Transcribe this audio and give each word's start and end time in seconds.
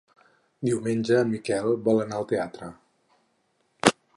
Diumenge 0.69 1.19
en 1.25 1.29
Miquel 1.33 1.69
vol 1.89 2.01
anar 2.07 2.17
al 2.21 2.27
teatre. 2.35 2.71